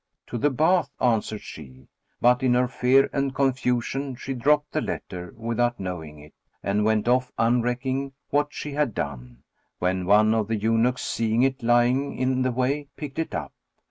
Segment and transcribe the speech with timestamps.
[0.25, 1.87] "To the bath," answered she;
[2.19, 7.07] but in her fear and confusion, she dropped the letter, without knowing it, and went
[7.07, 9.43] off unrecking what she had done;
[9.77, 13.53] when one of the eunuchs, seeing it lying in the way, picked it up.